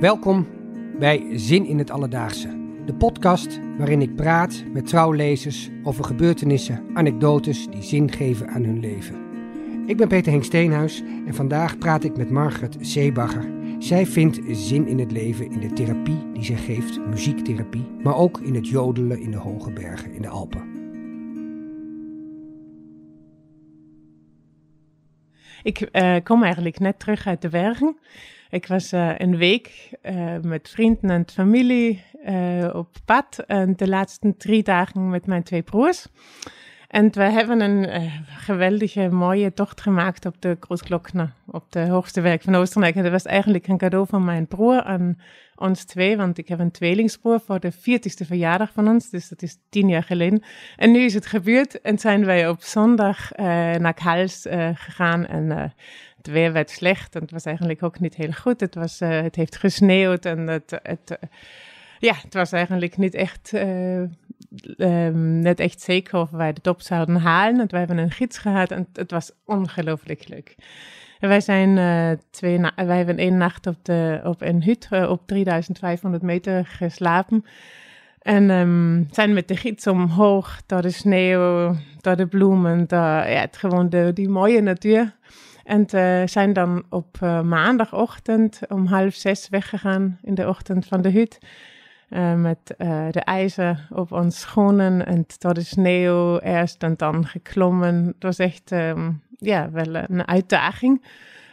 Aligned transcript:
Welkom 0.00 0.46
bij 0.98 1.26
Zin 1.32 1.66
in 1.66 1.78
het 1.78 1.90
Alledaagse. 1.90 2.58
De 2.86 2.94
podcast 2.94 3.60
waarin 3.78 4.02
ik 4.02 4.16
praat 4.16 4.64
met 4.72 4.86
trouwlezers 4.86 5.70
over 5.82 6.04
gebeurtenissen, 6.04 6.84
anekdotes 6.94 7.66
die 7.66 7.82
zin 7.82 8.12
geven 8.12 8.48
aan 8.48 8.64
hun 8.64 8.80
leven. 8.80 9.16
Ik 9.86 9.96
ben 9.96 10.08
Peter 10.08 10.32
Henk 10.32 10.44
Steenhuis 10.44 11.02
en 11.26 11.34
vandaag 11.34 11.78
praat 11.78 12.04
ik 12.04 12.16
met 12.16 12.30
Margaret 12.30 12.76
Zeebagger. 12.80 13.50
Zij 13.78 14.06
vindt 14.06 14.40
zin 14.50 14.86
in 14.86 14.98
het 14.98 15.12
leven 15.12 15.50
in 15.50 15.60
de 15.60 15.72
therapie 15.72 16.32
die 16.32 16.44
zij 16.44 16.56
geeft, 16.56 17.06
muziektherapie, 17.06 17.86
maar 18.02 18.16
ook 18.16 18.40
in 18.40 18.54
het 18.54 18.68
jodelen 18.68 19.20
in 19.20 19.30
de 19.30 19.38
hoge 19.38 19.70
bergen 19.70 20.12
in 20.12 20.22
de 20.22 20.28
Alpen. 20.28 20.79
Ik 25.62 25.88
uh, 25.92 26.16
kom 26.22 26.42
eigenlijk 26.42 26.78
net 26.78 26.98
terug 26.98 27.26
uit 27.26 27.42
de 27.42 27.48
bergen. 27.48 27.96
Ik 28.50 28.66
was 28.66 28.92
uh, 28.92 29.18
een 29.18 29.36
week 29.36 29.90
uh, 30.02 30.36
met 30.42 30.68
vrienden 30.68 31.10
en 31.10 31.24
familie 31.32 32.02
op 32.72 32.88
pad. 33.04 33.44
En 33.46 33.76
de 33.76 33.88
laatste 33.88 34.34
drie 34.36 34.62
dagen 34.62 35.08
met 35.10 35.26
mijn 35.26 35.42
twee 35.42 35.62
broers. 35.62 36.06
En 36.90 37.12
we 37.12 37.22
hebben 37.22 37.60
een 37.60 38.10
geweldige, 38.26 39.08
mooie 39.08 39.52
tocht 39.52 39.80
gemaakt 39.80 40.26
op 40.26 40.34
de 40.38 40.56
Großglockner, 40.60 41.32
op 41.46 41.64
de 41.68 41.88
hoogste 41.88 42.20
werk 42.20 42.42
van 42.42 42.54
Oostenrijk. 42.54 42.94
En 42.94 43.02
dat 43.02 43.12
was 43.12 43.24
eigenlijk 43.24 43.68
een 43.68 43.78
cadeau 43.78 44.06
van 44.06 44.24
mijn 44.24 44.46
broer 44.46 44.82
aan 44.82 45.20
ons 45.54 45.84
twee, 45.84 46.16
want 46.16 46.38
ik 46.38 46.48
heb 46.48 46.58
een 46.58 46.70
tweelingsbroer 46.70 47.40
voor 47.40 47.60
de 47.60 47.72
40ste 47.72 48.26
verjaardag 48.26 48.72
van 48.72 48.88
ons, 48.88 49.10
dus 49.10 49.28
dat 49.28 49.42
is 49.42 49.58
tien 49.68 49.88
jaar 49.88 50.02
geleden. 50.02 50.42
En 50.76 50.90
nu 50.90 51.00
is 51.00 51.14
het 51.14 51.26
gebeurd 51.26 51.80
en 51.80 51.98
zijn 51.98 52.24
wij 52.24 52.48
op 52.48 52.62
zondag 52.62 53.38
uh, 53.38 53.46
naar 53.74 53.94
Kals 53.94 54.46
uh, 54.46 54.68
gegaan 54.74 55.26
en 55.26 55.74
het 56.16 56.26
weer 56.26 56.52
werd 56.52 56.70
slecht 56.70 57.14
en 57.14 57.20
het 57.20 57.30
was 57.30 57.44
eigenlijk 57.44 57.82
ook 57.82 58.00
niet 58.00 58.14
heel 58.14 58.32
goed. 58.32 58.60
Het, 58.60 58.74
was, 58.74 58.98
het 58.98 59.36
heeft 59.36 59.56
gesneeuwd 59.56 60.24
en 60.24 60.46
het, 60.46 60.78
het 60.82 61.18
ja, 61.98 62.14
het 62.22 62.34
was 62.34 62.52
eigenlijk 62.52 62.96
niet 62.96 63.14
echt, 63.14 63.52
um, 64.76 65.38
net 65.38 65.60
echt 65.60 65.80
zeker 65.80 66.20
of 66.20 66.30
wij 66.30 66.52
de 66.52 66.60
top 66.60 66.80
zouden 66.80 67.16
halen. 67.16 67.56
Want 67.56 67.70
wij 67.70 67.80
hebben 67.80 67.98
een 67.98 68.10
gids 68.10 68.38
gehad 68.38 68.70
en 68.70 68.86
het 68.92 69.10
was 69.10 69.32
ongelooflijk 69.44 70.28
leuk. 70.28 70.56
Wij 71.18 71.40
zijn 71.40 71.76
uh, 71.76 72.18
twee 72.30 72.60
wij 72.60 72.96
hebben 72.96 73.18
één 73.18 73.36
nacht 73.36 73.66
op, 73.66 73.76
de, 73.82 74.20
op 74.24 74.40
een 74.42 74.62
hut 74.62 74.88
uh, 74.92 75.10
op 75.10 75.26
3500 75.26 76.22
meter 76.22 76.66
geslapen. 76.66 77.44
En 78.18 78.50
um, 78.50 79.08
zijn 79.10 79.32
met 79.32 79.48
de 79.48 79.56
gids 79.56 79.86
omhoog 79.86 80.62
door 80.66 80.82
de 80.82 80.90
sneeuw, 80.90 81.74
door 82.00 82.16
de 82.16 82.26
bloemen, 82.26 82.86
door, 82.86 83.22
het, 83.24 83.56
gewoon 83.56 83.88
de, 83.88 84.10
die 84.14 84.28
mooie 84.28 84.60
natuur. 84.60 85.16
En 85.64 85.86
uh, 85.94 86.22
zijn 86.24 86.52
dan 86.52 86.84
op 86.88 87.20
maandagochtend 87.44 88.60
om 88.68 88.86
half 88.86 89.14
zes 89.14 89.48
weggegaan 89.48 90.18
in 90.22 90.34
de 90.34 90.48
ochtend 90.48 90.86
van 90.86 91.02
de 91.02 91.10
hut. 91.10 91.38
Met 92.36 92.74
de 93.10 93.20
ijzer 93.24 93.86
op 93.90 94.12
ons 94.12 94.40
schoenen 94.40 95.06
en 95.06 95.24
door 95.38 95.54
de 95.54 95.62
sneeuw 95.62 96.38
eerst 96.38 96.82
en 96.82 96.94
dan 96.96 97.26
geklommen. 97.26 98.06
Het 98.06 98.22
was 98.22 98.38
echt 98.38 98.70
um, 98.70 99.22
ja, 99.36 99.70
wel 99.70 99.94
een 99.94 100.28
uitdaging. 100.28 101.02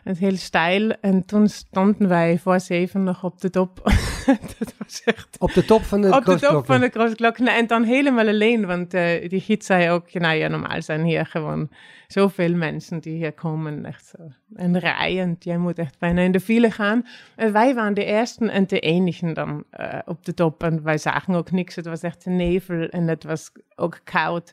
Het 0.08 0.17
heel 0.17 0.36
stijl. 0.36 0.91
En 1.02 1.25
toen 1.25 1.47
stonden 1.47 2.08
wij 2.08 2.38
voor 2.38 2.59
zeven 2.59 3.03
nog 3.03 3.23
op 3.23 3.41
de 3.41 3.50
top. 3.50 3.81
dat 4.58 4.73
was 4.77 5.02
echt... 5.05 5.36
Op 5.39 5.53
de 5.53 5.66
top 5.66 5.81
van 5.81 6.02
de 6.02 6.16
Op 6.16 6.25
de 6.25 6.39
top 6.39 6.66
van 6.66 6.80
de 6.80 6.89
Großglockner. 6.89 7.53
En 7.53 7.67
dan 7.67 7.83
helemaal 7.83 8.28
alleen, 8.28 8.66
want 8.66 8.94
uh, 8.94 9.30
die 9.30 9.41
gids 9.41 9.66
zei 9.66 9.89
ook, 9.89 10.13
nou 10.13 10.35
ja, 10.35 10.47
normaal 10.47 10.81
zijn 10.81 11.03
hier 11.03 11.25
gewoon 11.25 11.69
zoveel 12.08 12.55
mensen 12.55 13.00
die 13.00 13.13
hier 13.13 13.33
komen. 13.33 13.85
Echt 13.85 14.05
zo 14.05 14.17
en 14.55 15.35
jij 15.39 15.58
moet 15.58 15.80
echt 15.80 16.00
bijna 16.00 16.22
in 16.22 16.31
de 16.31 16.39
file 16.39 16.72
gaan. 16.72 17.05
En 17.35 17.52
wij 17.52 17.75
waren 17.75 17.94
de 17.94 18.05
eerste 18.05 18.52
en 18.52 18.67
de 18.67 18.80
enigen 18.80 19.33
dan 19.33 19.63
uh, 19.80 20.00
op 20.05 20.25
de 20.25 20.33
top. 20.33 20.63
En 20.63 20.83
wij 20.83 20.97
zagen 20.97 21.35
ook 21.35 21.52
niks. 21.52 21.75
Het 21.75 21.85
was 21.85 22.02
echt 22.02 22.25
een 22.25 22.35
nevel 22.35 22.88
en 22.88 23.07
het 23.07 23.24
was 23.24 23.51
ook 23.75 24.00
koud. 24.03 24.51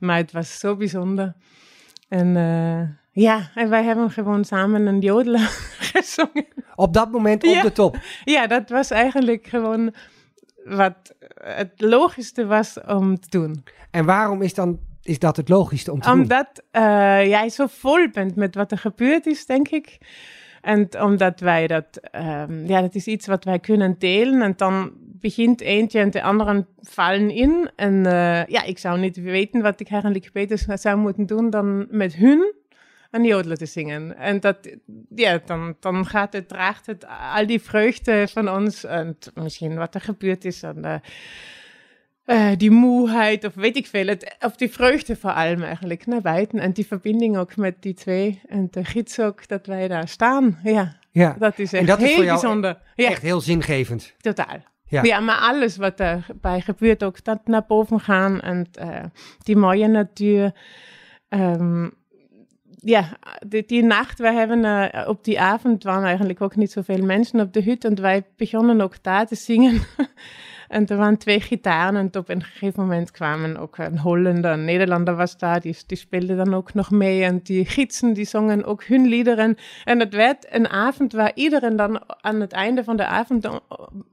Maar 0.00 0.16
het 0.16 0.32
was 0.32 0.58
zo 0.58 0.76
bijzonder. 0.76 1.34
En 2.08 2.26
uh, 2.36 2.82
ja, 3.14 3.50
en 3.54 3.68
wij 3.68 3.84
hebben 3.84 4.10
gewoon 4.10 4.44
samen 4.44 4.86
een 4.86 5.00
jodelen 5.00 5.40
gezongen. 5.92 6.46
Op 6.74 6.92
dat 6.94 7.10
moment 7.10 7.44
op 7.44 7.54
ja. 7.54 7.62
de 7.62 7.72
top? 7.72 7.98
Ja, 8.24 8.46
dat 8.46 8.68
was 8.68 8.90
eigenlijk 8.90 9.46
gewoon 9.46 9.94
wat 10.64 11.14
het 11.34 11.72
logischste 11.76 12.46
was 12.46 12.80
om 12.86 13.20
te 13.20 13.28
doen. 13.30 13.64
En 13.90 14.04
waarom 14.04 14.42
is 14.42 14.54
dan 14.54 14.78
is 15.02 15.18
dat 15.18 15.36
het 15.36 15.48
logischste 15.48 15.92
om 15.92 16.00
te 16.00 16.10
omdat, 16.10 16.28
doen? 16.28 16.38
Omdat 16.72 16.90
uh, 16.90 17.26
jij 17.26 17.48
zo 17.48 17.66
vol 17.66 18.08
bent 18.10 18.36
met 18.36 18.54
wat 18.54 18.70
er 18.70 18.78
gebeurd 18.78 19.26
is, 19.26 19.46
denk 19.46 19.68
ik. 19.68 19.98
En 20.60 20.88
omdat 21.00 21.40
wij 21.40 21.66
dat, 21.66 22.00
um, 22.12 22.66
ja, 22.66 22.80
dat 22.80 22.94
is 22.94 23.06
iets 23.06 23.26
wat 23.26 23.44
wij 23.44 23.58
kunnen 23.58 23.94
delen. 23.98 24.42
En 24.42 24.52
dan 24.56 24.92
begint 24.96 25.60
eentje 25.60 25.98
en 26.00 26.10
de 26.10 26.22
anderen 26.22 26.66
vallen 26.80 27.30
in. 27.30 27.70
En 27.76 27.94
uh, 27.94 28.44
ja, 28.44 28.62
ik 28.62 28.78
zou 28.78 28.98
niet 28.98 29.16
weten 29.16 29.62
wat 29.62 29.80
ik 29.80 29.90
eigenlijk 29.90 30.30
beter 30.32 30.78
zou 30.78 30.96
moeten 30.96 31.26
doen 31.26 31.50
dan 31.50 31.86
met 31.90 32.14
hun 32.14 32.54
een 33.14 33.24
jodelen 33.24 33.58
te 33.58 33.66
zingen. 33.66 34.16
En 34.16 34.40
dat, 34.40 34.56
ja, 35.14 35.40
dan, 35.44 35.76
dan 35.80 36.06
gaat 36.06 36.32
het, 36.32 36.48
draagt 36.48 36.86
het 36.86 37.06
al 37.34 37.46
die 37.46 37.60
vreugde 37.60 38.28
van 38.28 38.50
ons 38.50 38.84
en 38.84 39.18
misschien 39.34 39.74
wat 39.74 39.94
er 39.94 40.00
gebeurd 40.00 40.44
is. 40.44 40.62
En, 40.62 40.78
uh, 40.84 40.94
uh, 42.26 42.56
die 42.56 42.70
moeheid 42.70 43.44
of 43.44 43.54
weet 43.54 43.76
ik 43.76 43.86
veel, 43.86 44.06
het, 44.06 44.36
of 44.40 44.56
die 44.56 44.70
vreugde 44.70 45.16
voor 45.16 45.30
allem 45.30 45.62
eigenlijk 45.62 46.06
naar 46.06 46.20
buiten. 46.20 46.58
En 46.58 46.72
die 46.72 46.86
verbinding 46.86 47.36
ook 47.36 47.56
met 47.56 47.82
die 47.82 47.94
twee 47.94 48.40
en 48.48 48.68
de 48.70 48.84
gids 48.84 49.20
ook, 49.20 49.48
dat 49.48 49.66
wij 49.66 49.88
daar 49.88 50.08
staan. 50.08 50.58
Ja, 50.62 50.96
ja. 51.10 51.36
dat 51.38 51.58
is 51.58 51.72
echt 51.72 51.82
en 51.82 51.86
dat 51.86 51.98
heel 51.98 52.08
is 52.08 52.14
voor 52.14 52.24
jou 52.24 52.40
bijzonder. 52.40 52.78
Ja. 52.94 53.08
Echt 53.08 53.22
heel 53.22 53.40
zingevend. 53.40 54.14
Totaal. 54.18 54.58
Ja. 54.86 55.02
ja, 55.02 55.20
maar 55.20 55.38
alles 55.38 55.76
wat 55.76 56.00
erbij 56.00 56.60
gebeurt, 56.60 57.04
ook 57.04 57.24
dat 57.24 57.46
naar 57.46 57.64
boven 57.66 58.00
gaan 58.00 58.40
en 58.40 58.66
uh, 58.80 59.04
die 59.38 59.56
mooie 59.56 59.86
natuur. 59.86 60.52
Um, 61.28 61.92
ja, 62.84 63.08
die, 63.46 63.64
die, 63.66 63.82
nacht, 63.82 64.18
wij 64.18 64.34
hebben 64.34 64.64
uh, 64.64 65.08
op 65.08 65.24
die 65.24 65.40
avond 65.40 65.82
waren 65.82 66.06
eigenlijk 66.06 66.40
ook 66.40 66.56
niet 66.56 66.72
zoveel 66.72 67.04
mensen 67.04 67.40
op 67.40 67.52
de 67.52 67.62
hut 67.62 67.84
en 67.84 68.00
wij 68.00 68.24
begonnen 68.36 68.80
ook 68.80 69.02
daar 69.02 69.26
te 69.26 69.34
zingen. 69.34 69.82
en 70.68 70.86
er 70.86 70.96
waren 70.96 71.18
twee 71.18 71.40
gitaren 71.40 71.96
en 71.96 72.20
op 72.20 72.28
een 72.28 72.42
gegeven 72.42 72.82
moment 72.82 73.10
kwamen 73.10 73.56
ook 73.56 73.78
een 73.78 73.98
Hollander, 73.98 74.52
een 74.52 74.64
Nederlander 74.64 75.16
was 75.16 75.38
daar, 75.38 75.60
die, 75.60 75.76
die 75.86 75.96
speelde 75.96 76.36
dan 76.36 76.54
ook 76.54 76.74
nog 76.74 76.90
mee 76.90 77.24
en 77.24 77.40
die 77.42 77.64
gidsen 77.64 78.12
die 78.12 78.24
zongen 78.24 78.64
ook 78.64 78.84
hun 78.84 79.06
liederen. 79.06 79.56
En 79.84 80.00
het 80.00 80.14
werd 80.14 80.46
een 80.50 80.68
avond 80.68 81.12
waar 81.12 81.32
iedereen 81.34 81.76
dan 81.76 82.02
aan 82.20 82.40
het 82.40 82.52
einde 82.52 82.84
van 82.84 82.96
de 82.96 83.06
avond 83.06 83.48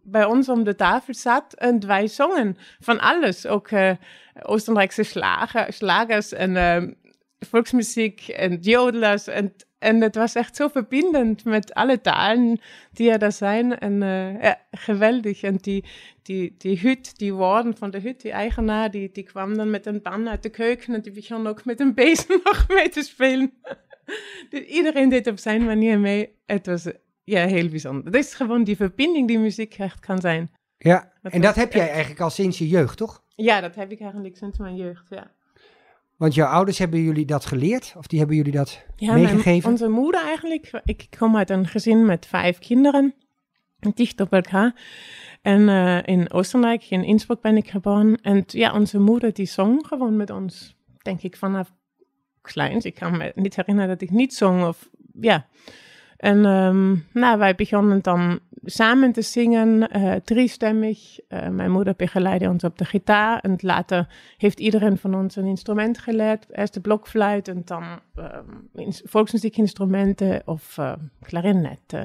bij 0.04 0.26
ons 0.26 0.50
om 0.50 0.64
de 0.64 0.76
tafel 0.76 1.14
zat 1.14 1.54
en 1.54 1.88
wij 1.88 2.08
zongen 2.08 2.58
van 2.80 3.00
alles, 3.00 3.48
ook 3.48 3.72
uh, 3.72 3.92
Oostenrijkse 4.42 5.04
slager, 5.04 5.74
slagers 5.74 6.34
en 6.34 6.52
uh, 6.52 6.92
volksmuziek 7.50 8.28
en 8.28 8.58
jodelers. 8.60 9.28
En, 9.28 9.54
en 9.80 10.02
het 10.02 10.16
was 10.16 10.36
echt 10.36 10.56
zo 10.56 10.68
verbindend 10.68 11.44
met 11.46 11.74
alle 11.74 12.02
talen 12.02 12.60
die 12.92 13.12
er 13.12 13.20
daar 13.20 13.32
zijn. 13.32 13.80
En 13.80 14.02
uh, 14.02 14.42
ja, 14.42 14.62
geweldig. 14.72 15.42
En 15.42 15.56
die, 15.56 15.86
die, 16.22 16.56
die 16.58 16.80
hut, 16.80 17.18
die 17.18 17.34
woorden 17.34 17.78
van 17.78 17.92
de 17.92 18.00
hut, 18.00 18.22
die 18.22 18.32
eigenaar, 18.32 18.92
die, 18.92 19.10
die 19.12 19.24
kwam 19.24 19.58
dan 19.58 19.70
met 19.70 19.86
een 19.86 20.02
pan 20.02 20.30
uit 20.30 20.44
de 20.44 20.50
keuken 20.50 20.94
en 20.94 21.02
die 21.02 21.12
begon 21.12 21.48
ook 21.48 21.66
met 21.66 21.80
een 21.80 21.94
bezem 21.94 22.40
nog 22.44 22.68
mee 22.68 22.90
te 22.90 23.02
spelen. 23.02 23.54
dus 24.50 24.62
iedereen 24.62 25.10
deed 25.10 25.28
op 25.28 25.40
zijn 25.40 25.66
manier 25.66 26.00
mee. 26.00 26.36
Het 26.46 26.66
was 26.66 26.88
ja, 27.24 27.48
heel 27.48 27.70
bijzonder. 27.70 28.04
Dat 28.04 28.24
is 28.24 28.34
gewoon 28.34 28.64
die 28.64 28.76
verbinding 28.76 29.28
die 29.28 29.40
muziek 29.40 29.78
echt 29.78 30.00
kan 30.00 30.22
zijn. 30.22 30.52
Ja, 30.78 31.12
dat 31.22 31.32
en 31.32 31.42
dat 31.42 31.56
heb 31.56 31.74
jij 31.74 31.90
eigenlijk 31.90 32.22
al 32.22 32.30
sinds 32.30 32.58
je 32.58 32.68
jeugd, 32.68 32.98
toch? 32.98 33.24
Ja, 33.36 33.62
dat 33.62 33.76
heb 33.76 33.92
ik 33.92 34.02
eigenlijk 34.02 34.38
sinds 34.38 34.58
mijn 34.58 34.76
jeugd, 34.76 35.10
ja. 35.10 35.32
Want 36.22 36.34
jouw 36.34 36.48
ouders 36.48 36.78
hebben 36.78 37.02
jullie 37.02 37.26
dat 37.26 37.46
geleerd? 37.46 37.94
Of 37.98 38.08
die 38.08 38.20
hebben 38.20 38.38
jullie 38.38 38.52
dat 38.52 38.86
ja, 38.96 39.14
meegegeven? 39.14 39.52
Mijn, 39.52 39.66
onze 39.66 39.88
moeder 39.88 40.22
eigenlijk. 40.22 40.82
Ik 40.86 41.08
kom 41.18 41.38
uit 41.38 41.50
een 41.50 41.68
gezin 41.68 42.06
met 42.06 42.26
vijf 42.26 42.60
kinderen. 42.60 43.14
Dicht 43.94 44.22
op 44.22 44.34
elkaar. 44.34 44.76
En 45.42 45.62
uh, 45.62 46.00
in 46.06 46.32
Oostenrijk, 46.32 46.86
in 46.90 47.04
Innsbruck 47.04 47.42
ben 47.42 47.58
ik 47.58 47.70
geboren. 47.70 48.16
En 48.22 48.44
ja, 48.48 48.74
onze 48.74 49.00
moeder 49.00 49.34
die 49.34 49.46
zong 49.46 49.88
gewoon 49.88 50.16
met 50.16 50.30
ons. 50.30 50.76
Denk 50.98 51.22
ik 51.22 51.36
vanaf 51.36 51.74
kleins. 52.42 52.86
Ik 52.86 52.96
kan 52.96 53.18
me 53.18 53.32
niet 53.36 53.56
herinneren 53.56 53.90
dat 53.90 54.02
ik 54.02 54.10
niet 54.10 54.34
zong. 54.34 54.66
Of 54.66 54.90
ja. 55.20 55.48
En 56.22 56.46
um, 56.46 57.06
nou, 57.12 57.38
wij 57.38 57.56
begonnen 57.56 58.02
dan 58.02 58.40
samen 58.64 59.12
te 59.12 59.22
zingen, 59.22 59.98
uh, 59.98 60.14
driestemmig. 60.16 61.20
Uh, 61.30 61.48
mijn 61.48 61.72
moeder 61.72 61.94
begeleidde 61.98 62.50
ons 62.50 62.64
op 62.64 62.78
de 62.78 62.86
gitaar. 62.86 63.40
En 63.40 63.56
later 63.58 64.08
heeft 64.38 64.60
iedereen 64.60 64.98
van 64.98 65.16
ons 65.16 65.36
een 65.36 65.46
instrument 65.46 65.98
geleerd. 65.98 66.46
Eerst 66.52 66.74
de 66.74 66.80
blokfluit 66.80 67.48
en 67.48 67.62
dan 67.66 67.84
uh, 68.16 68.88
volksmuziekinstrumenten 69.04 70.42
of 70.46 70.78
klarinet, 71.22 71.96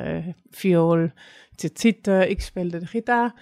viool, 0.50 1.10
zitten. 1.56 2.30
Ik 2.30 2.40
speelde 2.40 2.78
de 2.78 2.86
gitaar. 2.86 3.34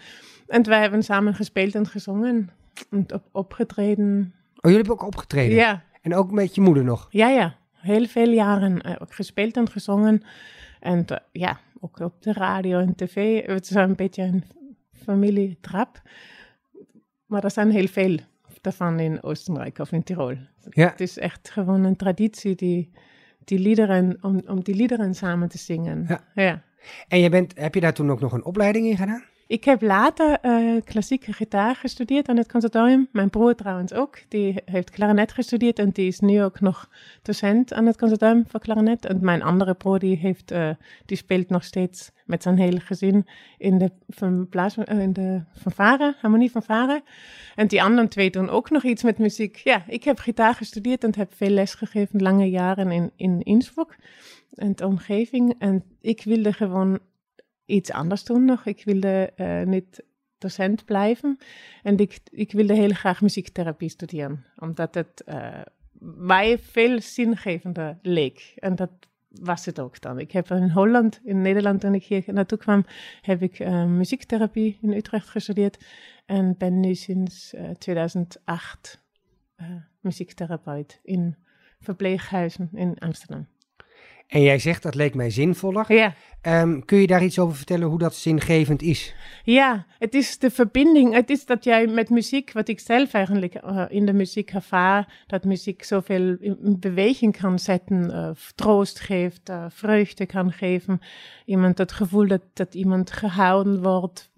En 0.47 0.63
wij 0.63 0.81
hebben 0.81 1.03
samen 1.03 1.35
gespeeld 1.35 1.75
en 1.75 1.87
gezongen 1.87 2.51
en 2.91 3.07
op, 3.13 3.23
opgetreden. 3.33 4.35
Oh, 4.55 4.71
jullie 4.71 4.77
hebben 4.77 4.95
ook 4.95 5.07
opgetreden? 5.07 5.57
Ja. 5.57 5.83
En 6.03 6.15
ook 6.15 6.31
met 6.31 6.55
je 6.55 6.61
moeder 6.61 6.85
nog? 6.85 7.07
Ja, 7.11 7.29
ja. 7.29 7.57
Heel 7.85 8.07
veel 8.07 8.31
jaren 8.31 9.01
ook 9.01 9.15
gespeeld 9.15 9.57
en 9.57 9.71
gezongen. 9.71 10.23
En 10.81 11.05
ja, 11.33 11.61
ook 11.81 11.99
op 11.99 12.23
de 12.23 12.33
radio 12.33 12.79
en 12.79 12.95
tv. 12.95 13.47
Het 13.47 13.71
is 13.71 13.75
een 13.75 13.95
beetje 13.95 14.23
een 14.23 14.45
familietrap. 14.93 16.03
Maar 17.27 17.45
er 17.45 17.51
zijn 17.51 17.71
heel 17.71 17.87
veel 17.87 18.19
daarvan 18.61 19.01
in 19.01 19.23
Oostenrijk 19.23 19.79
of 19.79 19.93
in 19.93 20.03
Tirol. 20.03 20.37
Ja. 20.71 20.89
Het 20.89 21.01
is 21.01 21.19
echt 21.19 21.51
gewoon 21.51 21.85
een 21.85 21.97
traditie 21.97 22.55
die, 22.55 22.91
die 23.45 23.59
liederen, 23.59 24.19
om, 24.21 24.43
om 24.47 24.63
die 24.63 24.75
liederen 24.75 25.15
samen 25.15 25.49
te 25.49 25.59
zingen. 25.59 26.05
Ja. 26.09 26.25
ja. 26.35 26.63
En 27.09 27.19
je 27.19 27.29
bent, 27.29 27.59
heb 27.59 27.75
je 27.75 27.81
daar 27.81 27.95
toen 27.95 28.11
ook 28.11 28.21
nog 28.21 28.33
een 28.33 28.45
opleiding 28.45 28.87
in 28.87 28.97
gedaan? 28.97 29.25
Ik 29.47 29.65
heb 29.65 29.83
later 29.83 30.39
uh, 30.43 30.81
klassieke 30.85 31.33
gitaar 31.33 31.77
gestudeerd 31.77 32.29
aan 32.29 32.37
het 32.37 32.53
conservatorium. 32.53 33.09
Mijn 33.13 33.31
broer 33.31 33.55
trouwens 33.55 33.93
ook. 33.93 34.19
Die 34.29 34.63
heeft 34.65 34.91
klarinet 34.91 35.33
gestudeerd 35.33 35.79
en 35.79 35.91
die 35.91 36.07
is 36.07 36.21
nu 36.21 36.43
ook 36.43 36.61
nog 36.61 36.89
docent 37.23 37.73
aan 37.73 37.87
het 37.87 37.99
conservatorium 37.99 38.45
voor 38.49 38.61
klarinet. 38.61 39.07
En 39.07 39.19
mijn 39.21 39.43
andere 39.43 39.75
broer 39.75 39.99
die 39.99 40.17
heeft, 40.17 40.53
uh, 40.53 40.71
die 41.07 41.17
speelt 41.17 41.49
nog 41.49 41.65
steeds 41.65 42.11
met 42.27 42.43
zijn 42.43 42.59
hele 42.59 42.81
gezin 42.81 43.27
in 43.59 43.79
de, 43.79 43.91
van 44.09 44.49
blaas, 44.49 44.77
uh, 44.77 45.01
in 45.01 45.13
de 45.13 45.43
fanfare, 45.61 46.15
harmonie 46.21 46.51
fanfare. 46.51 47.03
En 47.55 47.67
die 47.67 47.83
anderen 47.83 48.09
twee 48.09 48.31
doen 48.31 48.49
ook 48.49 48.71
nog 48.71 48.83
iets 48.83 49.03
met 49.03 49.19
muziek. 49.19 49.57
Ja, 49.57 49.85
ik 49.87 50.05
heb 50.05 50.19
gitaar 50.19 50.55
gestudeerd 50.55 51.05
en 51.05 51.15
heb 51.17 51.35
veel 51.35 51.51
les 51.51 51.75
gegeven, 51.75 52.23
lange 52.23 52.51
jaren 52.51 52.91
in, 52.91 53.11
in 53.17 53.43
Innsbruck 53.43 53.97
en 54.55 54.75
de 54.75 54.87
omgeving. 54.87 55.55
En 55.59 55.85
ik 56.01 56.23
wilde 56.25 56.53
gewoon 56.53 56.99
iets 57.67 57.91
anders 57.91 58.25
doen 58.25 58.45
nog. 58.45 58.67
Ik 58.67 58.85
wilde 58.85 59.33
uh, 59.37 59.63
niet 59.63 60.05
docent 60.39 60.85
blijven. 60.85 61.39
En 61.83 61.97
ik, 61.97 62.21
ik 62.31 62.53
wilde 62.53 62.75
heel 62.75 62.93
graag 62.93 63.21
muziektherapie 63.21 63.89
studeren. 63.89 64.45
Omdat 64.57 64.95
het 64.95 65.23
uh, 65.27 65.61
mij 66.17 66.59
veel 66.59 67.01
zingevender 67.01 67.99
leek. 68.03 68.53
En 68.57 68.75
dat 68.75 68.91
was 69.29 69.65
het 69.65 69.81
ook 69.81 70.01
dan. 70.01 70.19
Ik 70.19 70.33
heb 70.33 70.51
in 70.51 70.71
Holland, 70.71 71.21
in 71.25 71.43
Nederland, 71.43 71.81
toen 71.81 71.95
ik 71.95 72.05
hier 72.05 72.23
naartoe 72.27 72.59
kwam, 72.59 72.85
heb 73.21 73.43
ik 73.43 73.59
uh, 73.59 73.85
muziektherapie 73.85 74.79
in 74.81 74.93
Utrecht 74.93 75.29
gestudeerd. 75.29 75.85
En 76.27 76.55
ben 76.59 76.81
nu 76.81 76.95
sinds 76.95 77.55
2008 77.79 79.03
muziektherapeut 80.01 81.01
in 81.03 81.37
verpleeghuizen 81.81 82.69
in 82.73 82.99
Amsterdam. 82.99 83.47
En 84.27 84.43
jij 84.43 84.59
zegt 84.59 84.83
dat 84.83 84.95
leek 84.95 85.15
mij 85.15 85.31
zinvoller. 85.31 85.93
Ja. 85.93 86.15
Um, 86.47 86.85
kun 86.85 86.99
je 86.99 87.07
daar 87.07 87.25
iets 87.25 87.39
over 87.39 87.57
vertellen 87.57 87.89
hoe 87.89 87.99
dat 87.99 88.15
zingevend 88.15 88.83
is? 88.83 89.15
Ja, 89.45 89.87
het 89.99 90.15
is 90.15 90.39
de 90.39 90.51
verbinding. 90.51 91.15
Het 91.15 91.31
is 91.31 91.47
dat 91.47 91.65
jij 91.65 91.87
met 91.87 92.11
muziek, 92.11 92.53
wat 92.53 92.69
ik 92.69 92.81
zelf 92.81 93.13
eigenlijk 93.13 93.55
uh, 93.65 93.85
in 93.89 94.07
de 94.07 94.13
muziek 94.13 94.51
ervaar, 94.51 95.25
dat 95.27 95.45
muziek 95.45 95.83
zoveel 95.83 96.37
in 96.41 96.77
beweging 96.81 97.41
kan 97.41 97.59
zetten, 97.59 98.11
uh, 98.11 98.31
troost 98.55 99.01
geeft, 99.01 99.49
uh, 99.51 99.65
vreugde 99.69 100.27
kan 100.27 100.53
geven. 100.53 101.01
Iemand 101.45 101.79
het 101.79 101.93
gevoel 101.93 102.27
dat, 102.27 102.43
dat 102.53 102.75
iemand 102.75 103.11
gehouden 103.11 103.83
wordt, 103.83 104.31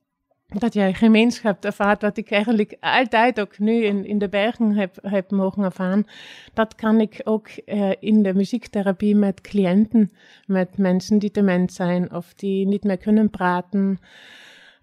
dat 0.46 0.75
jij 0.75 0.94
gemeenschap 0.94 1.64
ervaart, 1.64 2.02
wat 2.02 2.16
ik 2.16 2.31
eigenlijk 2.31 2.76
altijd 2.81 3.40
ook 3.40 3.58
nu 3.58 3.84
in, 3.84 4.04
in 4.04 4.19
de 4.19 4.28
bergen 4.28 4.72
heb, 4.72 4.98
heb 5.02 5.31
mogen 5.31 5.62
ervaren. 5.62 6.06
Dat 6.54 6.75
kan 6.75 7.00
ik 7.00 7.20
ook 7.25 7.48
uh, 7.66 7.93
in 8.00 8.22
de 8.22 8.34
muziektherapie 8.34 9.16
met 9.16 9.40
cliënten, 9.40 10.12
met 10.46 10.78
mensen 10.78 11.19
die 11.19 11.31
dement 11.31 11.72
zijn 11.72 12.12
of 12.12 12.34
die 12.34 12.66
niet 12.66 12.84
meer 12.84 12.98
kunnen 12.98 13.31
praten. 13.31 13.98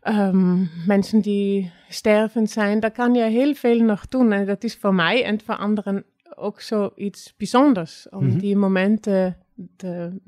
Um, 0.07 0.69
mensen 0.85 1.21
die 1.21 1.71
stervend 1.89 2.49
zijn, 2.49 2.79
daar 2.79 2.91
kan 2.91 3.13
je 3.13 3.23
heel 3.23 3.53
veel 3.53 3.79
nog 3.79 4.07
doen. 4.07 4.31
En 4.31 4.45
dat 4.45 4.63
is 4.63 4.75
voor 4.75 4.93
mij 4.93 5.23
en 5.23 5.41
voor 5.41 5.55
anderen 5.55 6.05
ook 6.35 6.61
zoiets 6.61 7.33
bijzonders. 7.37 8.09
Om 8.09 8.23
mm-hmm. 8.23 8.39
die 8.39 8.55
momenten 8.55 9.37
te 9.75 10.19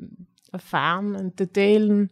ervaren 0.49 1.15
en 1.15 1.31
te 1.35 1.47
delen. 1.51 2.11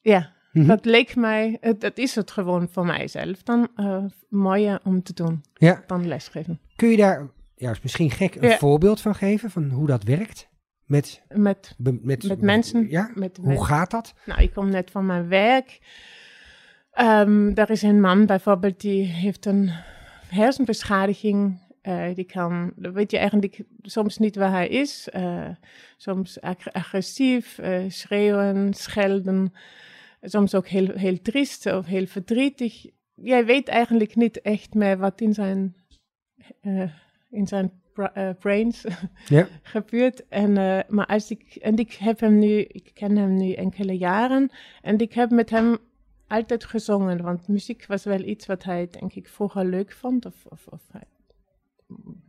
Ja, 0.00 0.32
Mm-hmm. 0.52 0.68
Dat 0.70 0.84
leek 0.84 1.16
mij, 1.16 1.58
dat 1.78 1.98
is 1.98 2.14
het 2.14 2.30
gewoon 2.30 2.68
voor 2.68 2.86
mijzelf 2.86 3.42
dan 3.42 3.68
uh, 3.76 4.04
mooier 4.28 4.80
om 4.84 5.02
te 5.02 5.12
doen 5.14 5.42
ja. 5.54 5.82
dan 5.86 6.08
lesgeven. 6.08 6.60
Kun 6.76 6.88
je 6.88 6.96
daar, 6.96 7.28
ja, 7.56 7.70
is 7.70 7.80
misschien 7.80 8.10
gek, 8.10 8.34
een 8.34 8.48
Ja. 8.48 8.58
voorbeeld 8.58 9.00
van 9.00 9.14
geven 9.14 9.50
van 9.50 9.70
hoe 9.70 9.86
dat 9.86 10.02
werkt? 10.02 10.48
Met, 10.86 11.22
Met, 11.28 11.74
be- 11.78 11.98
met, 12.02 12.28
met 12.28 12.40
mensen. 12.40 12.88
Ja? 12.88 13.10
Met, 13.14 13.36
Hoe 13.36 13.46
met- 13.48 13.62
gaat 13.62 13.90
dat? 13.90 14.14
Nou, 14.24 14.42
ik 14.42 14.52
kom 14.52 14.70
net 14.70 14.90
van 14.90 15.06
mijn 15.06 15.28
werk. 15.28 15.78
Um, 17.00 17.54
er 17.54 17.70
is 17.70 17.82
een 17.82 18.00
man 18.00 18.26
bijvoorbeeld 18.26 18.80
die 18.80 19.04
heeft 19.04 19.46
een 19.46 19.70
hersenbeschadiging. 20.28 21.68
Uh, 21.82 22.14
die 22.14 22.24
kan, 22.24 22.72
weet 22.76 23.10
je 23.10 23.16
eigenlijk 23.18 23.62
soms 23.82 24.18
niet 24.18 24.36
waar 24.36 24.50
hij 24.50 24.68
is. 24.68 25.08
Uh, 25.16 25.48
soms 25.96 26.40
ag- 26.40 26.72
agressief, 26.72 27.58
schreeuwen, 27.88 28.74
schelden. 28.74 29.52
Soms 30.20 30.54
ook 30.54 30.66
heel, 30.66 30.88
heel 30.94 31.20
triest 31.22 31.66
of 31.66 31.86
heel 31.86 32.06
verdrietig. 32.06 32.86
Jij 33.14 33.44
weet 33.44 33.68
eigenlijk 33.68 34.16
niet 34.16 34.40
echt 34.40 34.74
meer 34.74 34.98
wat 34.98 35.20
in 35.20 35.34
zijn, 35.34 35.76
uh, 36.62 36.90
in 37.30 37.46
zijn 37.46 37.72
uh, 37.96 38.30
brains 38.38 38.84
Ja. 39.28 39.46
gebeurt. 39.62 40.28
En, 40.28 40.50
uh, 40.50 40.80
maar 40.88 41.06
als 41.06 41.30
ik, 41.30 41.54
en 41.54 41.76
ik 41.76 41.92
heb 41.92 42.20
hem 42.20 42.38
nu, 42.38 42.58
ik 42.58 42.90
ken 42.94 43.16
hem 43.16 43.34
nu 43.36 43.52
enkele 43.52 43.98
jaren. 43.98 44.50
En 44.82 44.98
ik 44.98 45.12
heb 45.12 45.30
met 45.30 45.50
hem 45.50 45.76
altijd 46.26 46.64
gezongen. 46.64 47.22
Want 47.22 47.48
muziek 47.48 47.86
was 47.86 48.04
wel 48.04 48.20
iets 48.20 48.46
wat 48.46 48.64
hij, 48.64 48.88
denk 48.90 49.14
ik, 49.14 49.28
vroeger 49.28 49.64
leuk 49.64 49.92
vond. 49.92 50.26
Of, 50.26 50.46
of, 50.48 50.66
of 50.66 50.82
hij, 50.92 51.04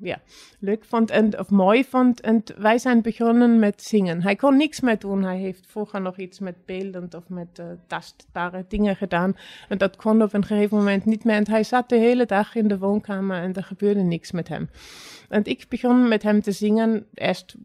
ja, 0.01 0.21
leuk 0.59 0.85
vond 0.85 1.09
en, 1.09 1.39
of 1.39 1.49
mooi 1.49 1.83
vond. 1.83 2.21
En 2.21 2.43
wij 2.57 2.77
zijn 2.77 3.01
begonnen 3.01 3.59
met 3.59 3.83
zingen. 3.83 4.21
Hij 4.21 4.35
kon 4.35 4.57
niks 4.57 4.79
meer 4.79 4.99
doen. 4.99 5.23
Hij 5.23 5.37
heeft 5.37 5.67
vroeger 5.67 6.01
nog 6.01 6.17
iets 6.17 6.39
met 6.39 6.65
beeldend 6.65 7.13
of 7.13 7.29
met 7.29 7.59
uh, 7.59 7.65
tastbare 7.87 8.65
dingen 8.67 8.95
gedaan. 8.95 9.37
En 9.69 9.77
dat 9.77 9.95
kon 9.95 10.21
op 10.21 10.33
een 10.33 10.45
gegeven 10.45 10.77
moment 10.77 11.05
niet 11.05 11.23
meer. 11.23 11.35
En 11.35 11.49
hij 11.49 11.63
zat 11.63 11.89
de 11.89 11.97
hele 11.97 12.25
dag 12.25 12.55
in 12.55 12.67
de 12.67 12.77
woonkamer 12.77 13.41
en 13.41 13.53
er 13.53 13.63
gebeurde 13.63 14.01
niks 14.01 14.31
met 14.31 14.47
hem. 14.47 14.69
En 15.29 15.45
ik 15.45 15.65
begon 15.69 16.07
met 16.07 16.23
hem 16.23 16.41
te 16.41 16.51
zingen. 16.51 17.05
Eerst 17.13 17.55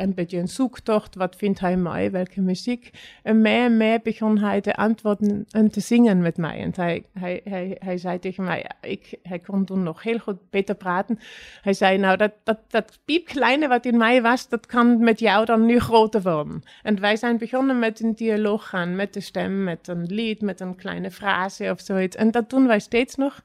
een 0.00 0.14
beetje 0.14 0.38
een 0.38 0.48
zoektocht. 0.48 1.14
Wat 1.14 1.36
vindt 1.36 1.60
hij 1.60 1.76
mooi? 1.76 2.10
Welke 2.10 2.40
muziek? 2.40 2.90
En 3.22 3.40
meer 3.40 3.64
en 3.64 3.76
meer 3.76 4.00
begon 4.02 4.38
hij 4.38 4.60
te 4.60 4.74
antwoorden 4.74 5.46
en 5.50 5.70
te 5.70 5.80
zingen 5.80 6.18
met 6.20 6.36
mij. 6.36 6.58
En 6.58 6.72
hij, 6.74 7.04
hij, 7.12 7.40
hij, 7.44 7.76
hij 7.78 7.98
zei 7.98 8.18
tegen 8.18 8.44
mij, 8.44 8.70
ik, 8.80 9.18
hij 9.22 9.38
kon 9.38 9.64
toen 9.64 9.82
nog 9.82 10.02
heel 10.02 10.18
goed 10.18 10.50
beter 10.50 10.74
praten. 10.74 11.18
Hij 11.62 11.72
zei, 11.72 11.98
nou, 11.98 12.16
dat, 12.16 12.32
dat, 12.44 12.58
dat 12.68 12.98
piepkleine 13.04 13.68
wat 13.68 13.86
in 13.86 13.96
mij 13.96 14.22
was, 14.22 14.48
dat 14.48 14.66
kan 14.66 14.98
met 14.98 15.18
jou 15.18 15.44
dan 15.44 15.66
nu 15.66 15.78
groter 15.78 16.22
worden. 16.22 16.62
En 16.82 17.00
wij 17.00 17.16
zijn 17.16 17.38
begonnen 17.38 17.78
met 17.78 18.00
een 18.00 18.14
dialoog 18.14 18.68
gaan, 18.68 18.96
met 18.96 19.14
de 19.14 19.20
stem, 19.20 19.64
met 19.64 19.88
een 19.88 20.06
lied, 20.06 20.40
met 20.40 20.60
een 20.60 20.76
kleine 20.76 21.10
frase 21.10 21.70
of 21.70 21.80
zoiets. 21.80 22.16
En 22.16 22.30
dat 22.30 22.50
doen 22.50 22.66
wij 22.66 22.80
steeds 22.80 23.14
nog. 23.14 23.42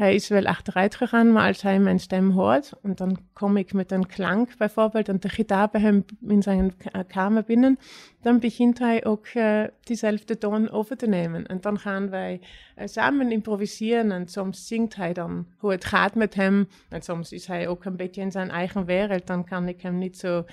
Hij 0.00 0.14
is 0.14 0.28
wel 0.28 0.44
achteruit 0.44 0.94
gegaan, 0.94 1.32
maar 1.32 1.46
als 1.46 1.62
hij 1.62 1.78
mijn 1.78 2.00
stem 2.00 2.30
hoort, 2.30 2.72
en 2.82 2.94
dan 2.94 3.18
kom 3.32 3.56
ik 3.56 3.72
met 3.72 3.92
een 3.92 4.06
klank 4.06 4.56
bijvoorbeeld 4.56 5.08
en 5.08 5.20
de 5.20 5.28
gitaar 5.28 5.68
bij 5.70 5.80
hem 5.80 6.04
in 6.28 6.42
zijn 6.42 6.72
kamer 7.06 7.44
binnen, 7.44 7.78
dan 8.22 8.38
begint 8.38 8.78
hij 8.78 9.04
ook 9.04 9.26
uh, 9.34 9.62
diezelfde 9.80 10.38
toon 10.38 10.70
over 10.70 10.96
te 10.96 11.06
nemen. 11.06 11.46
En 11.46 11.60
dan 11.60 11.78
gaan 11.78 12.10
wij 12.10 12.40
uh, 12.78 12.86
samen 12.86 13.32
improviseren 13.32 14.12
en 14.12 14.28
soms 14.28 14.66
zingt 14.66 14.96
hij 14.96 15.12
dan 15.12 15.46
hoe 15.58 15.70
het 15.70 15.84
gaat 15.84 16.14
met 16.14 16.34
hem. 16.34 16.68
En 16.88 17.02
soms 17.02 17.32
is 17.32 17.46
hij 17.46 17.68
ook 17.68 17.84
een 17.84 17.96
beetje 17.96 18.20
in 18.20 18.30
zijn 18.30 18.50
eigen 18.50 18.84
wereld, 18.84 19.26
dan 19.26 19.44
kan 19.44 19.68
ik 19.68 19.82
hem 19.82 19.98
niet 19.98 20.18
zo 20.18 20.44